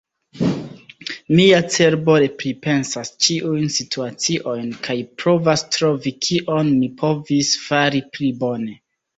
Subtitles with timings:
[1.39, 8.77] Mia cerbo repripensas ĉiujn situaciojn, kaj provas trovi kion mi povis fari pli bone.